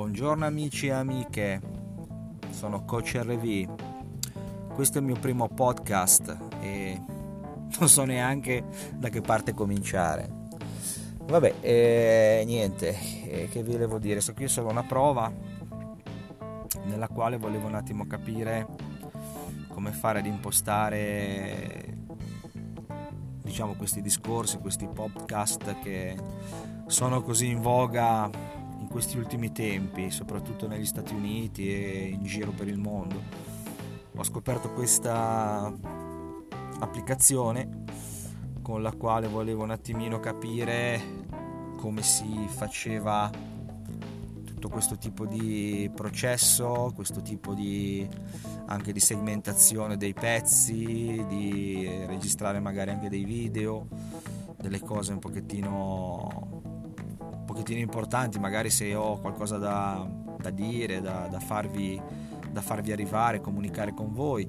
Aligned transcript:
Buongiorno 0.00 0.46
amici 0.46 0.86
e 0.86 0.92
amiche, 0.92 1.60
sono 2.48 2.86
Coach 2.86 3.20
RV. 3.22 4.72
Questo 4.72 4.96
è 4.96 5.00
il 5.02 5.06
mio 5.06 5.16
primo 5.20 5.46
podcast 5.46 6.38
e 6.58 6.98
non 7.78 7.86
so 7.86 8.04
neanche 8.04 8.64
da 8.94 9.10
che 9.10 9.20
parte 9.20 9.52
cominciare. 9.52 10.48
Vabbè, 11.26 11.56
eh, 11.60 12.44
niente, 12.46 12.96
eh, 13.28 13.48
che 13.50 13.62
vi 13.62 13.72
volevo 13.72 13.98
dire? 13.98 14.22
Sto 14.22 14.32
qui 14.32 14.48
solo 14.48 14.70
una 14.70 14.84
prova 14.84 15.30
nella 16.84 17.08
quale 17.08 17.36
volevo 17.36 17.66
un 17.66 17.74
attimo 17.74 18.06
capire 18.06 18.66
come 19.68 19.92
fare 19.92 20.20
ad 20.20 20.26
impostare 20.26 21.98
diciamo 23.42 23.74
questi 23.74 24.00
discorsi, 24.00 24.56
questi 24.60 24.88
podcast 24.88 25.78
che 25.82 26.16
sono 26.86 27.20
così 27.20 27.48
in 27.48 27.60
voga 27.60 28.59
questi 28.90 29.16
ultimi 29.16 29.52
tempi, 29.52 30.10
soprattutto 30.10 30.66
negli 30.66 30.84
Stati 30.84 31.14
Uniti 31.14 31.72
e 31.72 32.08
in 32.08 32.24
giro 32.24 32.50
per 32.50 32.66
il 32.66 32.76
mondo. 32.76 33.22
Ho 34.16 34.24
scoperto 34.24 34.72
questa 34.72 35.72
applicazione 36.80 37.84
con 38.62 38.82
la 38.82 38.92
quale 38.92 39.28
volevo 39.28 39.62
un 39.62 39.70
attimino 39.70 40.18
capire 40.18 41.00
come 41.76 42.02
si 42.02 42.46
faceva 42.48 43.30
tutto 44.44 44.68
questo 44.68 44.98
tipo 44.98 45.24
di 45.24 45.88
processo, 45.94 46.90
questo 46.94 47.22
tipo 47.22 47.54
di 47.54 48.06
anche 48.66 48.92
di 48.92 49.00
segmentazione 49.00 49.96
dei 49.96 50.14
pezzi, 50.14 51.24
di 51.28 51.88
registrare 52.06 52.58
magari 52.58 52.90
anche 52.90 53.08
dei 53.08 53.24
video, 53.24 53.86
delle 54.58 54.80
cose 54.80 55.12
un 55.12 55.20
pochettino, 55.20 56.79
pochettino 57.50 57.80
importanti, 57.80 58.38
magari 58.38 58.70
se 58.70 58.94
ho 58.94 59.18
qualcosa 59.18 59.58
da, 59.58 60.08
da 60.38 60.50
dire, 60.50 61.00
da, 61.00 61.26
da, 61.28 61.40
farvi, 61.40 62.00
da 62.48 62.60
farvi 62.60 62.92
arrivare, 62.92 63.40
comunicare 63.40 63.92
con 63.92 64.12
voi. 64.12 64.46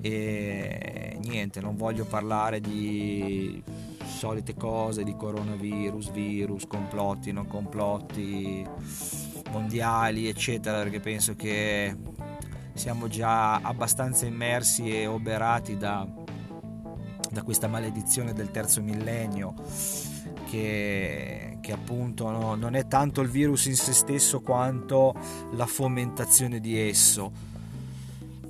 E 0.00 1.16
niente, 1.22 1.60
non 1.60 1.76
voglio 1.76 2.04
parlare 2.04 2.60
di 2.60 3.62
solite 4.02 4.54
cose 4.54 5.04
di 5.04 5.14
coronavirus, 5.14 6.10
virus, 6.10 6.66
complotti, 6.66 7.30
non 7.30 7.46
complotti 7.46 8.66
mondiali, 9.52 10.26
eccetera, 10.26 10.78
perché 10.78 10.98
penso 10.98 11.36
che 11.36 11.96
siamo 12.74 13.06
già 13.06 13.60
abbastanza 13.60 14.26
immersi 14.26 14.90
e 14.90 15.06
oberati 15.06 15.76
da, 15.76 16.04
da 17.30 17.42
questa 17.42 17.68
maledizione 17.68 18.32
del 18.32 18.50
terzo 18.50 18.80
millennio 18.82 19.54
che, 20.48 21.58
che 21.60 21.72
appunto 21.72 22.30
no, 22.30 22.54
non 22.54 22.74
è 22.74 22.86
tanto 22.86 23.20
il 23.20 23.28
virus 23.28 23.66
in 23.66 23.76
se 23.76 23.92
stesso 23.92 24.40
quanto 24.40 25.14
la 25.52 25.66
fomentazione 25.66 26.60
di 26.60 26.78
esso. 26.78 27.54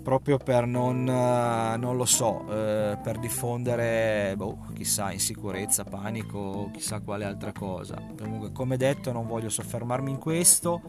Proprio 0.03 0.37
per 0.37 0.67
non, 0.67 1.03
non 1.03 1.97
lo 1.97 2.05
so, 2.05 2.45
eh, 2.49 2.97
per 3.03 3.19
diffondere, 3.19 4.35
boh, 4.37 4.67
chissà, 4.73 5.11
insicurezza, 5.11 5.83
panico, 5.83 6.71
chissà 6.73 7.01
quale 7.01 7.25
altra 7.25 7.51
cosa. 7.51 8.01
Comunque, 8.17 8.53
come 8.53 8.77
detto, 8.77 9.11
non 9.11 9.27
voglio 9.27 9.49
soffermarmi 9.49 10.13
in 10.13 10.19
questo. 10.19 10.81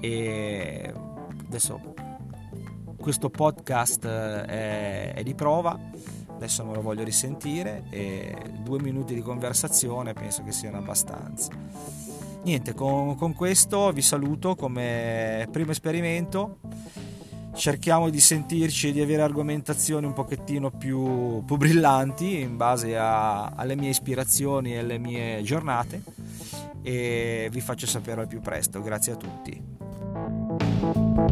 E 0.00 0.92
adesso 1.46 1.94
questo 3.04 3.30
podcast 3.30 4.04
eh, 4.04 4.44
è, 4.46 5.12
è, 5.14 5.22
di 5.22 5.34
prova, 5.34 5.78
adesso 6.44 6.64
me 6.64 6.74
lo 6.74 6.82
voglio 6.82 7.02
risentire 7.02 7.84
e 7.90 8.36
due 8.62 8.80
minuti 8.80 9.14
di 9.14 9.22
conversazione 9.22 10.12
penso 10.12 10.44
che 10.44 10.52
siano 10.52 10.76
abbastanza. 10.76 11.50
Niente, 12.42 12.74
con, 12.74 13.16
con 13.16 13.32
questo 13.32 13.90
vi 13.92 14.02
saluto 14.02 14.54
come 14.54 15.48
primo 15.50 15.70
esperimento. 15.70 16.58
Cerchiamo 17.54 18.10
di 18.10 18.20
sentirci 18.20 18.88
e 18.88 18.92
di 18.92 19.00
avere 19.00 19.22
argomentazioni 19.22 20.06
un 20.06 20.12
pochettino 20.12 20.70
più, 20.70 21.42
più 21.44 21.56
brillanti 21.56 22.40
in 22.40 22.56
base 22.56 22.96
a, 22.96 23.46
alle 23.46 23.76
mie 23.76 23.90
ispirazioni 23.90 24.74
e 24.74 24.78
alle 24.78 24.98
mie 24.98 25.40
giornate 25.42 26.02
e 26.82 27.48
vi 27.50 27.60
faccio 27.60 27.86
sapere 27.86 28.22
al 28.22 28.26
più 28.26 28.40
presto. 28.40 28.82
Grazie 28.82 29.12
a 29.12 29.16
tutti. 29.16 31.23